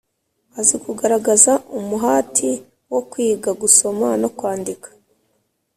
[0.59, 2.51] azi kugaragaza umuhati
[2.91, 4.89] wo kwiga gusoma no kwandika